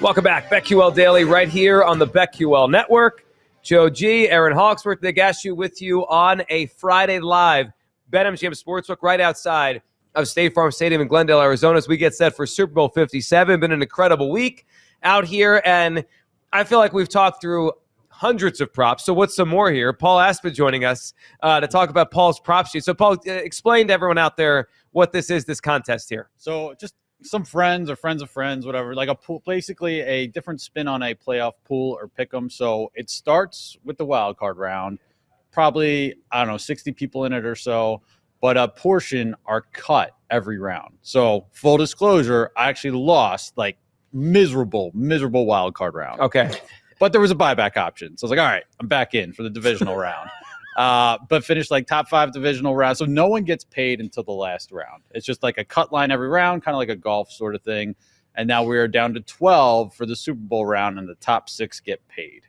[0.00, 0.48] Welcome back.
[0.48, 3.26] BetQL Daily right here on the BetQL Network.
[3.62, 7.72] Joe G, Aaron Hawksworth, Nick Ashew with you on a Friday live
[8.12, 9.82] BetMGM Sportsbook right outside
[10.14, 13.58] of State Farm Stadium in Glendale, Arizona as we get set for Super Bowl 57.
[13.58, 14.66] Been an incredible week
[15.02, 16.04] out here, and
[16.52, 17.72] I feel like we've talked through
[18.08, 19.04] hundreds of props.
[19.04, 19.92] So what's some more here?
[19.92, 21.12] Paul Aspen joining us
[21.42, 22.84] uh, to talk about Paul's prop sheet.
[22.84, 26.30] So Paul, uh, explain to everyone out there what this is, this contest here.
[26.36, 30.60] So just some friends or friends of friends, whatever, like a pool, basically a different
[30.60, 32.48] spin on a playoff pool or pick 'em.
[32.50, 34.98] So it starts with the wild card round,
[35.50, 38.02] probably I don't know, sixty people in it or so,
[38.40, 40.98] but a portion are cut every round.
[41.02, 43.78] So full disclosure, I actually lost like
[44.12, 46.50] miserable, miserable wild card round, Okay.
[47.00, 48.16] but there was a buyback option.
[48.16, 50.30] So I was like, all right, I'm back in for the divisional round.
[50.78, 52.96] Uh, but finished like top five divisional round.
[52.96, 55.02] So no one gets paid until the last round.
[55.10, 57.62] It's just like a cut line every round, kind of like a golf sort of
[57.62, 57.96] thing.
[58.36, 61.48] And now we are down to 12 for the Super Bowl round, and the top
[61.50, 62.42] six get paid.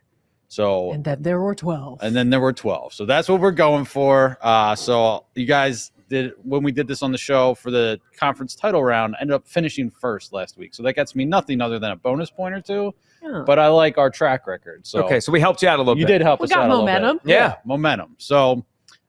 [0.47, 2.00] So And then there were 12.
[2.03, 5.91] and then there were 12 so that's what we're going for uh, so you guys
[6.10, 9.48] did when we did this on the show for the conference title round ended up
[9.48, 12.62] finishing first last week so that gets me nothing other than a bonus point or
[12.62, 12.94] two
[13.24, 13.44] Yeah.
[13.46, 15.98] but i like our track record so Okay, so we helped you out a little
[15.98, 16.20] you bit.
[16.20, 16.94] did help We us got out a little bit.
[17.02, 17.20] momentum.
[17.24, 17.56] Yeah.
[17.66, 18.66] momentum so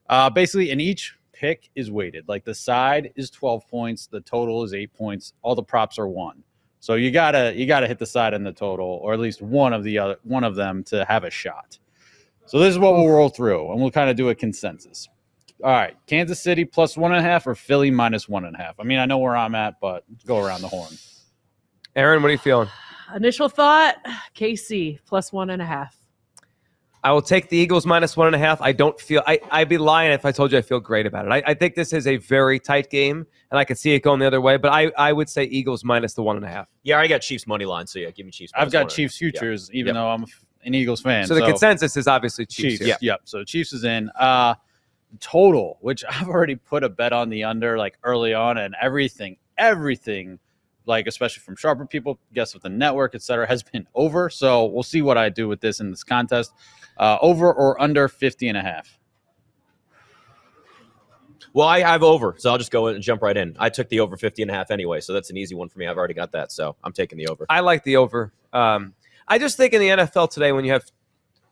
[0.09, 4.63] uh, basically in each pick is weighted like the side is 12 points the total
[4.63, 6.43] is eight points all the props are one
[6.81, 9.73] so you gotta you gotta hit the side and the total or at least one
[9.73, 11.79] of the other one of them to have a shot
[12.47, 15.09] so this is what we'll roll through, and we'll kind of do a consensus.
[15.63, 18.59] All right, Kansas City plus one and a half or Philly minus one and a
[18.59, 18.79] half.
[18.81, 20.91] I mean, I know where I'm at, but go around the horn.
[21.97, 22.69] Aaron, what are you feeling?
[23.15, 23.97] Initial thought
[24.35, 25.97] KC plus one and a half.
[27.03, 28.61] I will take the Eagles minus one and a half.
[28.61, 31.25] I don't feel I, I'd be lying if I told you I feel great about
[31.27, 31.33] it.
[31.33, 34.21] I, I think this is a very tight game, and I could see it going
[34.21, 34.59] the other way.
[34.59, 36.69] But I, I would say Eagles minus the one and a half.
[36.83, 38.53] Yeah, I got Chiefs money line, so yeah, give me Chiefs.
[38.55, 39.23] I've got one and a Chiefs half.
[39.23, 39.31] Yeah.
[39.41, 39.95] futures, even Yep.
[39.95, 40.27] though I'm
[40.65, 41.27] an Eagles fan.
[41.27, 42.79] So the consensus is obviously Chiefs.
[42.79, 42.85] Chiefs.
[42.85, 42.97] here.
[43.01, 43.21] Yep.
[43.25, 44.11] So Chiefs is in.
[44.19, 44.55] Uh
[45.19, 49.37] total, which I've already put a bet on the under like early on, and everything,
[49.59, 50.39] everything,
[50.87, 54.31] like especially from sharper people, guess with the network, etc., has been over.
[54.31, 56.53] So we'll see what I do with this in this contest.
[56.97, 58.99] Uh, over or under 50 and a half.
[61.53, 63.57] Well, I have over, so I'll just go in and jump right in.
[63.59, 65.79] I took the over 50 and a half anyway, so that's an easy one for
[65.79, 65.87] me.
[65.87, 67.47] I've already got that, so I'm taking the over.
[67.49, 68.33] I like the over.
[68.53, 68.95] Um,
[69.27, 70.85] I just think in the NFL today, when you have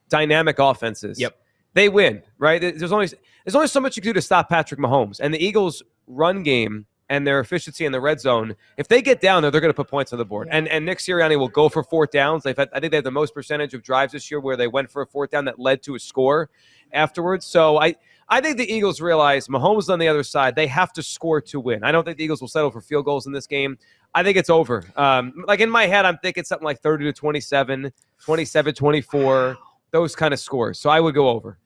[0.08, 1.36] dynamic offenses, Yep.
[1.78, 2.22] They win.
[2.38, 2.60] Right?
[2.60, 3.08] There's only
[3.44, 6.42] there's only so much you can do to stop Patrick Mahomes and the Eagles' run
[6.42, 8.54] game and their efficiency in the red zone.
[8.76, 10.48] If they get down there, they're going to put points on the board.
[10.50, 12.42] And and Nick Sirianni will go for fourth downs.
[12.42, 14.68] They've had, I think they have the most percentage of drives this year where they
[14.68, 16.50] went for a fourth down that led to a score
[16.92, 17.46] afterwards.
[17.46, 17.96] So I.
[18.30, 20.54] I think the Eagles realize Mahomes on the other side.
[20.54, 21.82] They have to score to win.
[21.82, 23.78] I don't think the Eagles will settle for field goals in this game.
[24.14, 24.84] I think it's over.
[24.96, 27.90] Um, like in my head, I'm thinking something like 30 to 27,
[28.22, 29.56] 27 24,
[29.92, 30.78] those kind of scores.
[30.78, 31.58] So I would go over.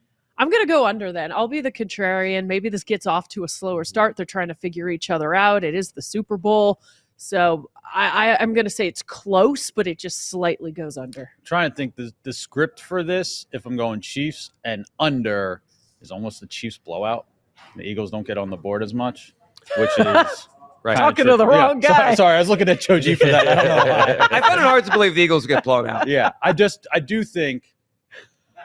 [0.43, 1.31] I'm going to go under then.
[1.31, 2.47] I'll be the contrarian.
[2.47, 4.17] Maybe this gets off to a slower start.
[4.17, 5.63] They're trying to figure each other out.
[5.63, 6.81] It is the Super Bowl.
[7.17, 11.31] So I, I, I'm going to say it's close, but it just slightly goes under.
[11.45, 15.63] trying to think the, the script for this, if I'm going Chiefs and under,
[16.01, 17.27] is almost the Chiefs blowout.
[17.77, 19.35] The Eagles don't get on the board as much,
[19.79, 20.49] which is
[20.83, 20.97] Right.
[20.97, 22.15] Talking to the wrong sorry- guy.
[22.17, 23.47] Sorry, I was looking at Joe G for that.
[23.47, 24.27] I don't know.
[24.33, 26.09] I find it hard to believe the Eagles get blown out.
[26.09, 27.72] yeah, I just I do think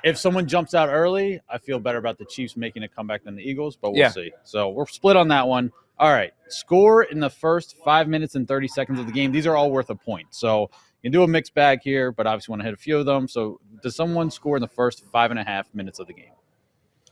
[0.03, 3.35] if someone jumps out early, I feel better about the Chiefs making a comeback than
[3.35, 4.09] the Eagles, but we'll Yeah.
[4.09, 4.31] see.
[4.44, 5.71] So we're split on that one.
[5.99, 9.31] All right, score in the first five minutes and thirty seconds of the game.
[9.31, 10.27] These are all worth a point.
[10.29, 10.69] So
[11.01, 13.05] you can do a mixed bag here, but obviously want to hit a few of
[13.07, 13.27] them.
[13.27, 16.33] So does someone score in the first five and a half minutes of the game?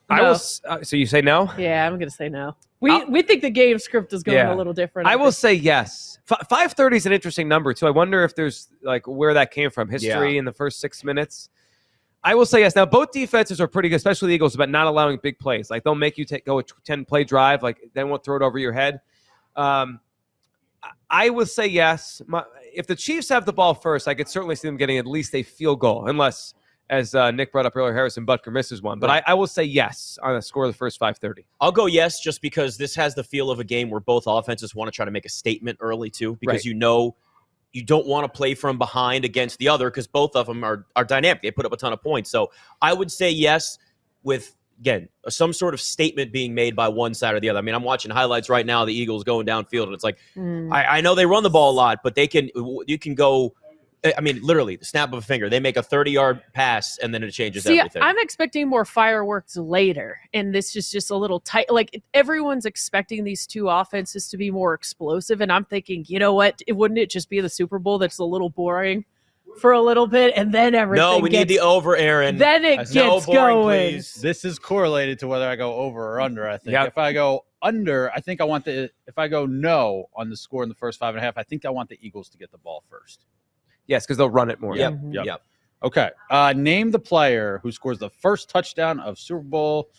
[0.08, 0.38] I will.
[0.66, 1.50] Uh, so you say no?
[1.58, 2.56] Yeah, I'm going to say no.
[2.80, 4.54] We I'll- we think the game script is going Yeah.
[4.54, 5.08] a little different.
[5.08, 6.20] I will say yes.
[6.48, 7.88] Five thirty is an interesting number too.
[7.88, 11.50] I wonder if there's like where that came from, history in the first six minutes.
[12.26, 12.76] I will say yes.
[12.76, 15.70] Now both defenses are pretty good, especially the Eagles, about not allowing big plays.
[15.70, 18.42] Like they'll make you take go a ten play drive, like they won't throw it
[18.42, 19.00] over your head.
[19.56, 20.00] Um,
[21.10, 22.22] I- will say yes.
[22.28, 22.44] My,
[22.74, 25.34] if the Chiefs have the ball first, I could certainly see them getting at least
[25.36, 26.54] a field goal, unless,
[26.90, 29.00] as uh, Nick brought up earlier, Harrison Butker misses one.
[29.00, 31.46] But I, I will say yes on the score of the first 5:30.
[31.62, 34.74] I'll go yes, just because this has the feel of a game where both offenses
[34.76, 36.66] want to try to make a statement early too, because Right.
[36.66, 37.16] you know
[37.76, 40.86] you don't want to play from behind against the other because both of them are
[40.96, 41.42] are dynamic.
[41.42, 42.32] They put up a ton of points.
[42.32, 42.50] So
[42.82, 43.78] I would say yes
[44.24, 47.60] with again some sort of statement being made by one side or the other.
[47.60, 48.86] I mean, I'm watching highlights right now.
[48.86, 50.72] The Eagles going downfield, and it's like Mm.
[50.72, 52.50] I, I know they run the ball a lot, but they can
[52.88, 53.54] you can go.
[54.18, 55.50] I mean, literally, the snap of a finger.
[55.50, 58.02] They make a 30 yard pass, and then it changes See, everything.
[58.02, 61.72] I'm expecting more fireworks later, and this is just a little tight.
[61.72, 66.34] Like everyone's expecting these two offenses to be more explosive, and I'm thinking, you know
[66.34, 66.62] what?
[66.68, 69.06] It, wouldn't it just be the Super Bowl that's a little boring
[69.60, 71.02] for a little bit, and then everything?
[71.04, 72.38] no, we need the over, Aaron.
[72.38, 73.92] Then it That's no gets boring, going.
[73.94, 74.14] please.
[74.16, 76.48] This is correlated to whether I go over or under.
[76.48, 76.88] I think Yep.
[76.90, 78.92] if I go under, I think I want the.
[79.08, 81.44] If I go no on the score in the first five and a half, I
[81.44, 83.26] think I want the Eagles to get the ball first.
[83.88, 84.76] Yes, because they'll run it more.
[84.76, 84.94] Yep.
[84.94, 85.14] Mhm.
[85.14, 85.26] Yep.
[85.26, 85.42] Yep.
[85.84, 86.10] Okay.
[86.32, 89.90] Uh, name the player who scores the first touchdown of Super Bowl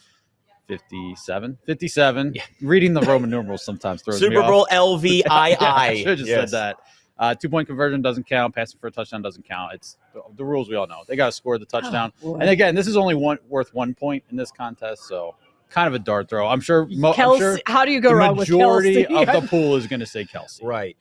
[0.68, 1.58] 57.
[1.64, 2.32] 57.
[2.34, 2.42] Yeah.
[2.62, 4.48] Reading the Roman numerals sometimes throws me Super off.
[4.50, 5.22] Bowl LVII.
[5.26, 6.50] yeah, I should have just Yes.
[6.50, 6.76] said that.
[7.18, 8.54] Uh, two point conversion doesn't count.
[8.54, 9.72] Passing for a touchdown doesn't count.
[9.74, 11.02] It's the, the rules we all know.
[11.08, 12.12] They got to score the touchdown.
[12.22, 15.34] Oh, and again, this is only one worth one point in this contest, so
[15.70, 16.46] kind of a dart throw.
[16.46, 16.86] I'm sure.
[16.90, 19.34] Mo- I'm sure how do you go the wrong with majority Kelce?
[19.34, 20.62] of the pool is going to say Kelce.
[20.62, 20.96] Right.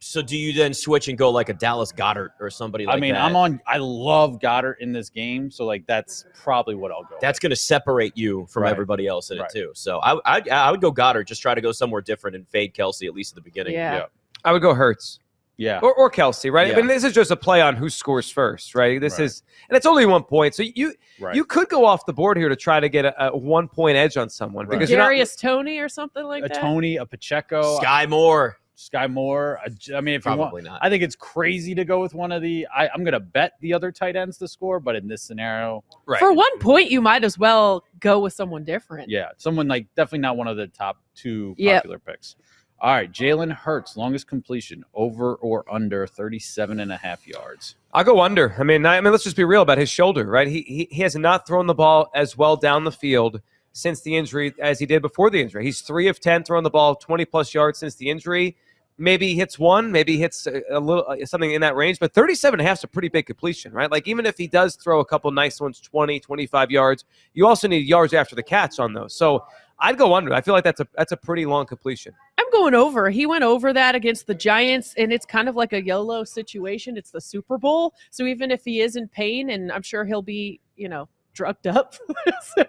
[0.00, 2.96] So do you then switch and go like a Dallas Goedert or somebody like that?
[2.98, 3.22] I mean, that?
[3.24, 3.60] I'm on.
[3.66, 7.16] I love Goedert in this game, so like that's probably what I'll go.
[7.20, 8.70] That's going to separate you from Right.
[8.70, 9.50] everybody else in Right.
[9.50, 9.70] it too.
[9.74, 11.26] So I, I I would go Goedert.
[11.26, 13.72] Just try to go somewhere different and fade Kelce at least at the beginning.
[13.74, 13.94] Yeah.
[13.96, 14.04] Yeah.
[14.44, 15.18] I would go Hurts
[15.56, 15.80] yeah.
[15.82, 16.72] or, or Kelce, right?
[16.72, 19.00] I mean, this is just a play on who scores first, right?
[19.00, 19.24] This Right.
[19.24, 21.34] is, and it's only one point, so you Right.
[21.34, 23.96] you could go off the board here to try to get a, a one point
[23.96, 24.78] edge on someone Right.
[24.78, 25.06] because you're not.
[25.06, 26.60] Darius Toney or something like a that.
[26.60, 28.58] Toney, a Pacheco, Skyy Moore.
[28.78, 29.58] Skyy Moore.
[29.94, 30.78] I mean, if you want, Probably not.
[30.80, 32.66] I think it's crazy to go with one of the.
[32.74, 35.82] I, I'm going to bet the other tight ends to score, but in this scenario,
[36.06, 36.20] Right.
[36.20, 39.10] For one point, you might as well go with someone different.
[39.10, 41.82] yeah, someone like definitely not one of the top two Yep.
[41.82, 42.36] popular picks.
[42.80, 47.74] All right, Jalen Hurts, longest completion, over or under 37 and a half yards.
[47.92, 48.54] I'll go under.
[48.56, 50.46] I mean, I, I mean, let's just be real about his shoulder, right?
[50.46, 53.40] He, he he has not thrown the ball as well down the field
[53.72, 55.64] since the injury as he did before the injury.
[55.64, 58.56] He's three of ten throwing the ball twenty plus yards since the injury.
[59.00, 62.00] Maybe he hits one, maybe he hits a, a little uh, something in that range,
[62.00, 63.90] but 37 and a half is a pretty big completion, right?
[63.90, 67.68] Like even if he does throw a couple nice ones, 20, 25 yards, you also
[67.68, 69.14] need yards after the catch on those.
[69.14, 69.44] So
[69.80, 70.34] I'd go under.
[70.34, 72.12] I feel like that's a that's a pretty long completion.
[72.38, 73.10] I'm going over.
[73.10, 76.96] He went over that against the Giants, and it's kind of like a YOLO situation.
[76.96, 77.94] It's the Super Bowl.
[78.10, 81.68] So even if he is in pain, and I'm sure he'll be, you know, drugged
[81.68, 82.66] up, he's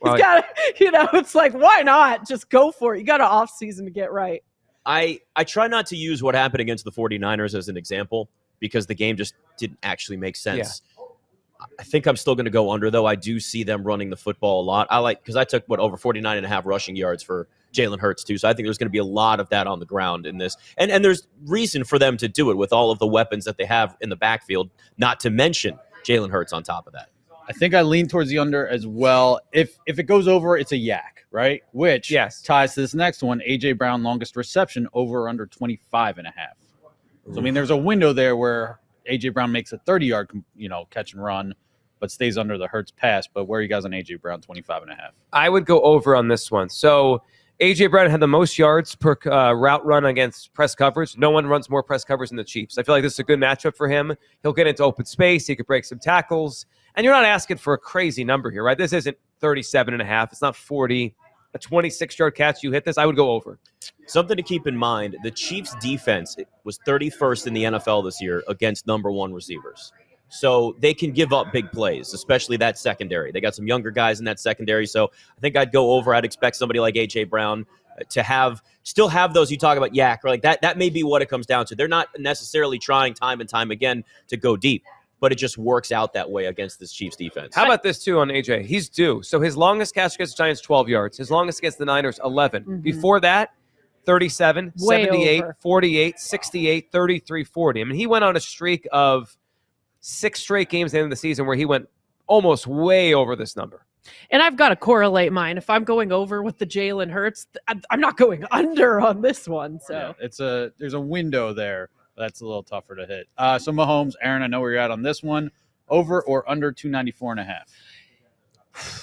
[0.00, 2.26] Well, got to, you know, it's like, why not?
[2.28, 3.00] Just go for it.
[3.00, 4.42] You got an off season to get right.
[4.84, 8.86] I I try not to use what happened against the 49ers as an example because
[8.86, 10.82] the game just didn't actually make sense.
[11.78, 13.06] I think I'm still going to go under though.
[13.06, 14.86] I do see them running the football a lot.
[14.90, 18.00] I like because I took what over 49 and a half rushing yards for Jalen
[18.00, 18.38] Hurts too.
[18.38, 20.38] So I think there's going to be a lot of that on the ground in
[20.38, 20.56] this.
[20.76, 23.56] And and there's reason for them to do it with all of the weapons that
[23.56, 27.08] they have in the backfield, not to mention Jalen Hurts on top of that.
[27.48, 29.40] I think I lean towards the under as well.
[29.52, 31.62] If if it goes over, it's a YAC, right?
[31.72, 32.42] Which Yes.
[32.42, 33.40] ties to this next one.
[33.46, 36.56] AJ Brown longest reception over or under 25 and a half.
[37.32, 38.80] So I mean there's a window there where
[39.10, 41.54] AJ Brown makes a 30 yard you know catch and run,
[42.00, 43.26] but stays under the Hurts pass.
[43.26, 45.12] But where are you guys on AJ Brown 25 and a half?
[45.32, 46.68] I would go over on this one.
[46.68, 47.22] So
[47.60, 51.16] AJ Brown had the most yards per uh, route run against press coverage.
[51.16, 52.76] No one runs more press covers than the Chiefs.
[52.76, 54.12] I feel like this is a good matchup for him.
[54.42, 55.46] He'll get into open space.
[55.46, 56.66] He could break some tackles.
[56.96, 58.76] And you're not asking for a crazy number here, right?
[58.76, 60.32] This isn't 37 and a half.
[60.32, 61.14] It's not 40.
[61.54, 63.58] A 26 yard catch, you hit this, I would go over.
[64.06, 68.42] Something to keep in mind: the Chiefs' defense was 31st in the NFL this year
[68.48, 69.92] against number one receivers.
[70.28, 73.32] So they can give up big plays, especially that secondary.
[73.32, 74.86] They got some younger guys in that secondary.
[74.86, 76.14] So I think I'd go over.
[76.14, 77.66] I'd expect somebody like AJ Brown
[78.00, 80.62] uh, to have still have those you talk about YAC or like that.
[80.62, 81.74] That may be what it comes down to.
[81.74, 84.84] They're not necessarily trying time and time again to go deep,
[85.22, 87.54] but it just works out that way against this Chiefs defense.
[87.54, 88.64] How about this, too, on AJ?
[88.66, 89.22] He's due.
[89.22, 91.16] So his longest catch against the Giants, 12 yards.
[91.16, 92.64] His longest against the Niners, 11.
[92.64, 92.82] Mhm.
[92.82, 93.50] Before that,
[94.04, 95.56] 37, Way 78, over.
[95.60, 97.80] 48, 68, 33, 40.
[97.80, 99.36] I mean, he went on a streak of
[100.00, 101.88] six straight games at the end of the season where he went
[102.26, 103.86] almost way over this number.
[104.32, 105.56] And I've got to correlate mine.
[105.56, 109.46] If I'm going over with the Jalen Hurts, I'm- I'm not going under on this
[109.46, 109.78] one.
[109.78, 113.28] So Yeah, it's a there's a window there that's a little tougher to hit.
[113.38, 115.50] Uh, so Mahomes, Aaron, I know where you're at on this one.
[115.88, 117.68] Over or under 294 and a half?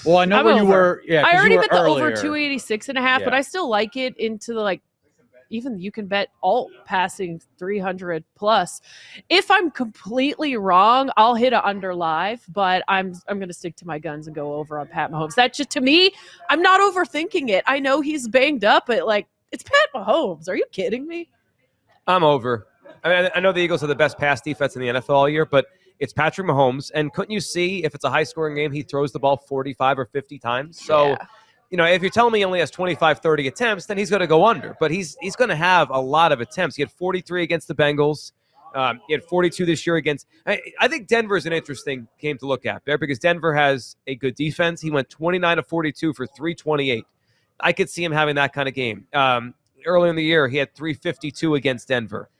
[0.04, 1.02] Well, I know I'm where you were.
[1.06, 2.16] Yeah, 'cause I already were bet the over earlier.
[2.16, 4.82] 286 and a half, but I still like it into the like
[5.52, 8.80] even you can bet alt passing 300 plus.
[9.28, 13.76] If I'm completely wrong, I'll hit a under live, but I'm I'm going to stick
[13.76, 15.34] to my guns and go over on Pat Mahomes.
[15.34, 16.12] That just to me,
[16.48, 17.62] I'm not overthinking it.
[17.66, 20.48] I know he's banged up, but like it's Pat Mahomes.
[20.48, 21.28] Are you kidding me?
[22.06, 22.66] I'm over.
[23.04, 25.28] I mean, I know the Eagles are the best pass defense in the NFL all
[25.28, 25.66] year, but
[25.98, 26.90] it's Patrick Mahomes.
[26.94, 29.98] And couldn't you see if it's a high scoring game, he throws the ball 45
[29.98, 30.80] or 50 times?
[30.84, 31.16] So, Yeah.
[31.70, 34.20] you know, if you're telling me he only has 25, 30 attempts, then he's going
[34.20, 34.76] to go under.
[34.80, 36.76] But he's he's going to have a lot of attempts.
[36.76, 38.32] He had 43 against the Bengals.
[38.74, 40.28] Um, he had 42 this year against.
[40.46, 43.96] I, I think Denver is an interesting game to look at there because Denver has
[44.06, 44.80] a good defense.
[44.80, 47.04] He went 29 to 42 for 328.
[47.58, 49.06] I could see him having that kind of game.
[49.12, 49.54] Um,
[49.86, 52.30] earlier in the year, he had 352 against Denver.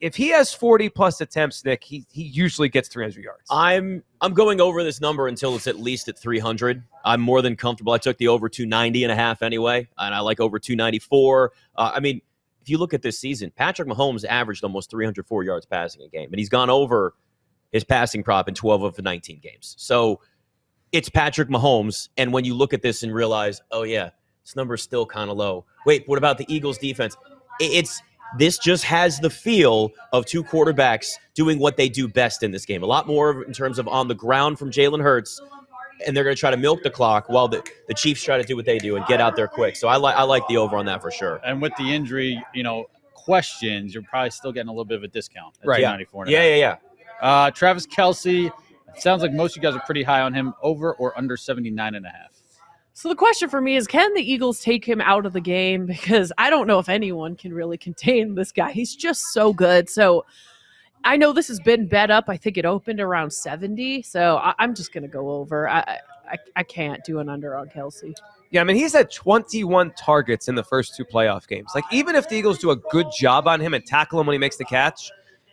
[0.00, 3.44] If he has 40 plus attempts, Nick, he, he usually gets 300 yards.
[3.50, 6.82] I'm I'm going over this number until it's at least at 300.
[7.04, 7.92] I'm more than comfortable.
[7.94, 11.52] I took the over 290 and a half anyway, and I like over 294.
[11.76, 12.20] Uh, I mean,
[12.60, 16.30] if you look at this season, Patrick Mahomes averaged almost 304 yards passing a game,
[16.30, 17.14] and he's gone over
[17.72, 19.74] his passing prop in 12 of the 19 games.
[19.78, 20.20] So
[20.92, 24.10] it's Patrick Mahomes, and when you look at this and realize, oh yeah,
[24.44, 25.64] this number is still kind of low.
[25.86, 27.16] Wait, what about the Eagles defense?
[27.60, 28.00] It's
[28.38, 32.64] this just has the feel of two quarterbacks doing what they do best in this
[32.64, 32.82] game.
[32.82, 35.40] A lot more in terms of on the ground from Jalen Hurts,
[36.06, 38.44] and they're going to try to milk the clock while the, the Chiefs try to
[38.44, 39.76] do what they do and get out there quick.
[39.76, 41.40] So I like I like the over on that for sure.
[41.44, 45.02] And with the injury, you know, questions, you're probably still getting a little bit of
[45.04, 45.56] a discount.
[45.62, 45.80] At Right.
[45.80, 45.88] Yeah.
[45.88, 46.76] 294 and a Yeah, yeah, yeah.
[47.20, 48.50] Uh, Travis Kelce.
[48.96, 50.54] Sounds like most of you guys are pretty high on him.
[50.62, 52.33] Over or under 79 and a half.
[52.94, 55.86] So the question for me is can the Eagles take him out of the game
[55.86, 58.72] because I don't know if anyone can really contain this guy.
[58.72, 59.90] He's just so good.
[59.90, 60.24] So
[61.04, 62.24] I know this has been bet up.
[62.28, 64.02] I think it opened around 70.
[64.02, 65.68] So I, I'm just going to go over.
[65.68, 65.98] I, I
[66.56, 68.14] I can't do an under on Kelce.
[68.50, 71.72] Yeah, I mean, he's had 21 targets in the first two playoff games.
[71.74, 74.32] Like, even if the Eagles do a good job on him and tackle him when
[74.32, 75.10] he makes the catch,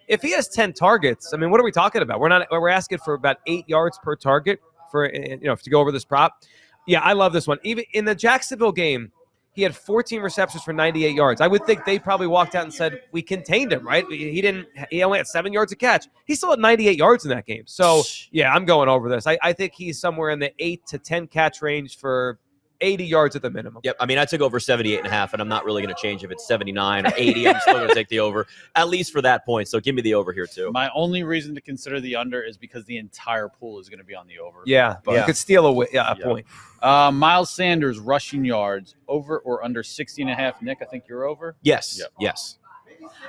[0.07, 2.19] if he has 10 targets, I mean, what are we talking about?
[2.19, 4.60] We're not, we're asking for about eight yards per target
[4.91, 6.43] for, you know, to go over this prop.
[6.88, 7.59] Yeah, I love this one.
[7.63, 9.11] Even in the Jacksonville game,
[9.53, 11.41] he had 14 receptions for 98 yards.
[11.41, 14.05] I would think they probably walked out and said, we contained him, right?
[14.09, 16.07] He didn't, he only had seven yards a catch.
[16.25, 17.63] He still had 98 yards in that game.
[17.65, 19.27] So, yeah, I'm going over this.
[19.27, 22.39] I, I think he's somewhere in the eight to 10 catch range for
[22.81, 23.81] 80 yards at the minimum.
[23.83, 23.95] Yep.
[24.00, 26.01] I mean, I took over 78 and a half, and I'm not really going to
[26.01, 27.47] change if it's 79 or 80.
[27.47, 29.67] I'm still going to take the over, at least for that point.
[29.67, 30.71] So give me the over here, too.
[30.71, 34.03] My only reason to consider the under is because the entire pool is going to
[34.05, 34.63] be on the over.
[34.65, 36.23] Yeah, But- you could steal a, wi- yeah, a Yeah.
[36.25, 36.45] point.
[36.81, 40.61] Uh, Miles Sanders rushing yards over or under 60 and a half.
[40.61, 41.55] Nick, I think you're over.
[41.61, 41.97] Yes.
[42.00, 42.09] Yep.
[42.19, 42.57] Yes.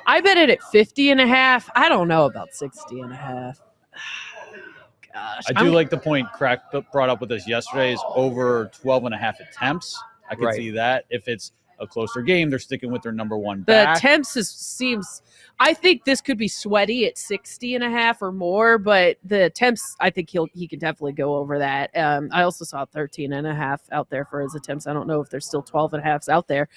[0.07, 1.69] I bet it at 50 and a half.
[1.75, 3.61] I don't know about 60 and a half.
[5.15, 5.43] Gosh.
[5.49, 6.61] I do I'm- like the point Crack
[6.93, 10.01] brought up with us yesterday is over 12 and a half attempts.
[10.31, 10.55] I can Right.
[10.57, 11.05] see that.
[11.11, 13.97] If it's a closer game, they're sticking with their number one the back.
[13.99, 15.23] attempts is, seems
[15.61, 19.45] i think this could be sweaty at 60 and a half or more but the
[19.45, 23.33] attempts i think he'll he can definitely go over that um, i also saw 13
[23.33, 25.95] and a half out there for his attempts i don't know if there's still 12
[25.95, 26.69] and a halfs out there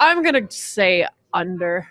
[0.00, 1.88] i'm gonna say under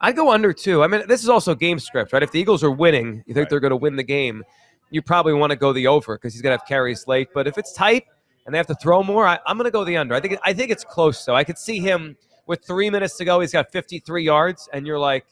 [0.00, 0.84] I'd go under too.
[0.84, 2.22] I mean, this is also game script, right?
[2.22, 3.50] If the Eagles are winning, you think Right.
[3.50, 4.44] they're going to win the game,
[4.90, 7.28] you probably want to go the over because he's going to have carries late.
[7.34, 8.06] But if it's tight
[8.46, 10.14] and they have to throw more, I, I'm going to go the under.
[10.14, 11.18] I think I think it's close.
[11.20, 12.16] So I could see him
[12.46, 13.40] with three minutes to go.
[13.40, 15.26] He's got 53 yards, and you're like,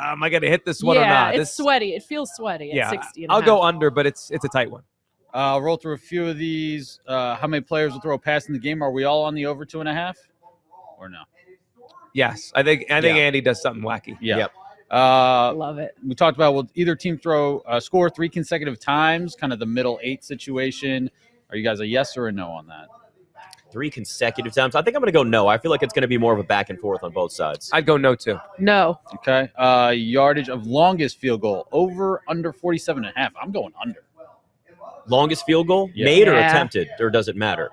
[0.00, 1.34] "Uh, am I going to hit this one yeah or not?
[1.34, 3.46] it's This- sweaty it feels sweaty at yeah, 60 and a I'll half.
[3.46, 4.82] go under, but it's it's a tight one.
[5.34, 6.98] Uh, I'll roll through a few of these.
[7.06, 8.82] Uh, how many players will throw a pass in the game?
[8.82, 10.16] Are we all on the over two and a half
[10.98, 11.18] or no?
[12.14, 13.24] Yes, I think I think Yeah.
[13.24, 14.16] Andy does something wacky.
[14.20, 14.38] Yeah.
[14.38, 14.52] Yep.
[14.90, 19.34] Uh, love it we talked about will either team throw uh, score three consecutive times,
[19.34, 21.10] kind of the middle eight situation.
[21.50, 22.86] Are you guys a yes or a no on that?
[23.72, 24.74] Three consecutive times.
[24.76, 25.48] I think I'm going to go no.
[25.48, 27.32] I feel like it's going to be more of a back and forth on both
[27.32, 27.68] sides.
[27.72, 28.38] I'd go no too.
[28.58, 29.50] no Okay.
[29.56, 33.32] Uh, yardage of longest field goal over under 47 and a half.
[33.40, 34.04] I'm going under.
[35.08, 36.04] Longest field goal Yeah.
[36.04, 36.48] made or Yeah.
[36.48, 37.70] attempted, or does it matter?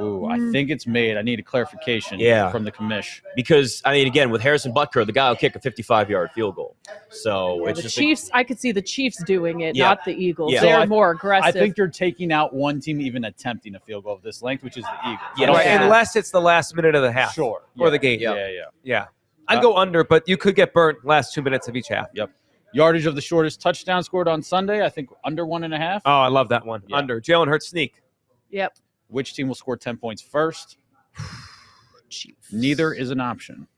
[0.00, 0.52] Ooh, I Mm.
[0.52, 1.16] think it's made.
[1.16, 2.50] I need a clarification Yeah.
[2.50, 3.20] from the commish.
[3.36, 6.56] Because I mean, again, with Harrison Butker, the guy will kick a 55 yard field
[6.56, 6.76] goal.
[7.10, 9.88] So Yeah, it's the just Chiefs, I could see the Chiefs doing it, Yeah.
[9.88, 10.52] not the Eagles.
[10.52, 10.60] Yeah.
[10.62, 11.46] They're So I- more aggressive.
[11.48, 14.64] I think you're taking out one team even attempting a field goal of this length,
[14.64, 15.28] which is the Eagles.
[15.38, 15.46] Yeah.
[15.48, 17.34] Right, unless it's the last minute of the half.
[17.34, 17.62] Sure.
[17.78, 18.20] Or the game.
[18.20, 18.60] Yeah, yeah.
[18.82, 19.04] Yeah.
[19.46, 22.08] I'd Uh, go under, but you could get burnt last two minutes of each half.
[22.14, 22.30] Yep.
[22.72, 24.84] Yardage of the shortest touchdown scored on Sunday.
[24.84, 26.02] I think under one and a half.
[26.04, 26.82] Oh, I love that one.
[26.88, 26.96] Yeah.
[26.96, 27.20] Under.
[27.20, 28.02] Jalen Hurts sneak.
[28.50, 28.72] yep.
[29.14, 30.76] Which team will score 10 points first?
[32.52, 33.68] Neither is an option.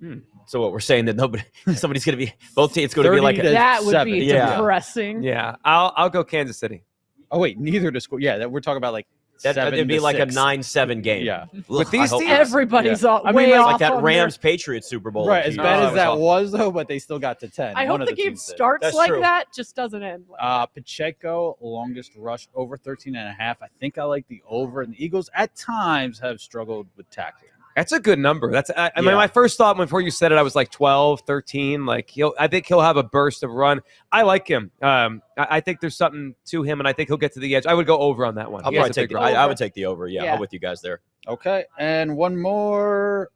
[0.00, 0.18] Hmm.
[0.46, 1.42] so what we're saying that nobody,
[1.74, 2.84] somebody's going to be both teams.
[2.86, 4.12] It's going to be 30 like a, to That would seven.
[4.12, 4.56] be Yeah.
[4.56, 5.22] depressing.
[5.22, 5.56] Yeah.
[5.64, 6.84] I'll I'll go Kansas City.
[7.30, 8.20] Oh wait, neither to score.
[8.20, 9.06] Yeah, that we're talking about like
[9.42, 11.24] That, seven it'd be to like a nine-seven game.
[11.24, 11.46] Yeah.
[11.54, 14.88] Ugh, With these teams- Everybody's all, I mean, way like off like that Rams Patriots
[14.88, 15.28] Super Bowl.
[15.28, 16.18] Right, as bad years as that ago.
[16.18, 17.76] was though, but they still got to ten.
[17.76, 18.54] I One hope of the game teams did.
[18.56, 20.24] starts like that, just doesn't end.
[20.28, 23.62] Like Uh, Pacheco, longest rush over 13 and a half.
[23.62, 24.82] I think I like the over.
[24.82, 27.50] And the Eagles at times have struggled with tackling.
[27.76, 28.50] That's a good number.
[28.50, 29.16] That's I, I mean, Yeah.
[29.16, 31.84] my first thought before you said it, I was like 12, 13.
[31.84, 33.82] Like he'll, I think he'll have a burst of run.
[34.10, 34.70] I like him.
[34.80, 37.54] Um, I, I think there's something to him, and I think he'll get to the
[37.54, 37.66] edge.
[37.66, 38.64] I would go over on that one.
[38.64, 39.18] I'll probably take the.
[39.20, 40.08] I, I would take the over.
[40.08, 40.34] Yeah, Yeah.
[40.34, 41.00] I'm with you guys there.
[41.28, 43.30] Okay, and one more.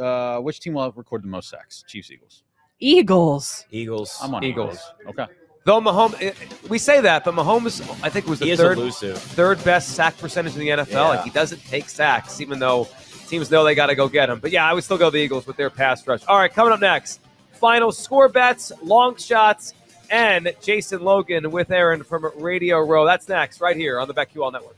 [0.00, 1.84] Uh, which team will record the most sacks?
[1.86, 2.44] Chiefs, Eagles.
[2.80, 3.66] Eagles.
[3.70, 4.18] Eagles.
[4.22, 4.78] I'm on Eagles.
[5.08, 5.26] Okay.
[5.64, 6.32] Though Mahomes, eh,
[6.68, 9.18] we say that, but Mahomes, I think was the third elusive.
[9.18, 10.90] third best sack percentage in the NFL.
[10.92, 11.08] Yeah.
[11.08, 12.86] Like he doesn't take sacks, even though
[13.26, 14.40] teams know they got to go get him.
[14.40, 16.24] But yeah, I would still go the Eagles with their pass rush.
[16.26, 17.20] All right, coming up next,
[17.52, 19.74] final score bets, long shots,
[20.10, 23.04] and Jason Logan with Aaron from Radio Row.
[23.04, 24.76] That's next, right here on the BetQL Network.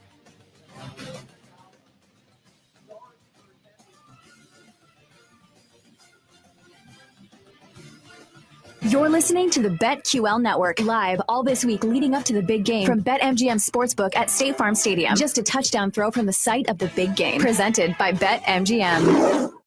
[8.89, 12.65] You're listening to the BetQL Network live all this week leading up to the big
[12.65, 15.15] game from BetMGM Sportsbook at State Farm Stadium.
[15.15, 17.39] Just a touchdown throw from the site of the big game.
[17.39, 19.58] Presented by BetMGM.